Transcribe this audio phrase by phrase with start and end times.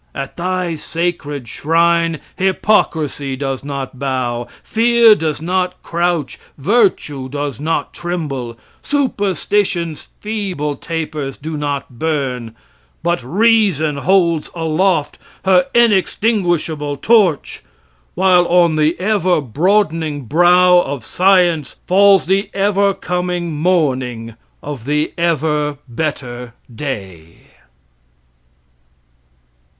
[0.15, 7.93] At thy sacred shrine hypocrisy does not bow, fear does not crouch, virtue does not
[7.93, 12.55] tremble, superstition's feeble tapers do not burn,
[13.03, 17.61] but reason holds aloft her inextinguishable torch,
[18.15, 24.33] while on the ever broadening brow of science falls the ever coming morning
[24.63, 27.37] of the ever better day.